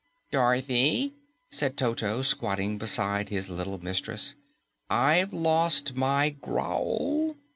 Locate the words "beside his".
2.79-3.51